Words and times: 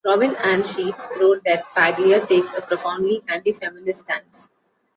Robin 0.03 0.35
Ann 0.37 0.63
Sheets 0.63 1.07
wrote 1.19 1.43
that 1.45 1.63
Paglia 1.75 2.25
takes 2.25 2.57
a 2.57 2.61
profoundly 2.63 3.21
anti-feminist 3.27 4.01
stance. 4.05 4.49